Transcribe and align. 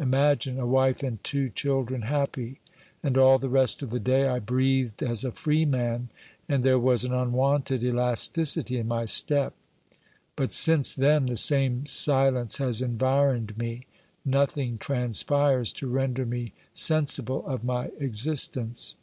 Imagine 0.00 0.58
a 0.58 0.64
wife 0.66 1.02
and 1.02 1.22
two 1.22 1.50
children 1.50 2.00
happy! 2.00 2.60
and 3.02 3.18
all 3.18 3.36
the 3.36 3.50
rest 3.50 3.82
of 3.82 3.90
the 3.90 4.00
day 4.00 4.26
I 4.26 4.38
breathed 4.38 5.02
as 5.02 5.22
a 5.22 5.30
free 5.32 5.66
man, 5.66 6.08
and 6.48 6.62
there 6.62 6.78
was 6.78 7.04
an 7.04 7.12
unwonted 7.12 7.84
elasticity 7.84 8.78
in 8.78 8.88
my 8.88 9.04
step. 9.04 9.52
But 10.34 10.50
since 10.50 10.94
then 10.94 11.26
the 11.26 11.36
same 11.36 11.84
silence 11.84 12.56
has 12.56 12.80
environed 12.80 13.58
me; 13.58 13.84
nothing 14.24 14.78
transpires 14.78 15.74
to 15.74 15.86
render 15.88 16.24
me 16.24 16.54
sensible 16.72 17.46
of 17.46 17.62
my 17.62 17.88
existence. 17.98 18.94